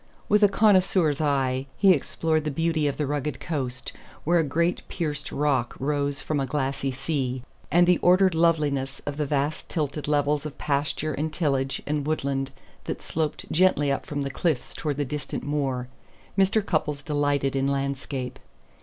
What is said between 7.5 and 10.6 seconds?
and the ordered loveliness of the vast tilted levels of